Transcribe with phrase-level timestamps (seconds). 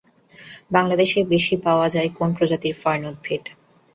[0.71, 3.43] বাংলাদেশে বেশি পাওয়া যায় কোন প্রজাতির ফার্ন উদ্ভিদ?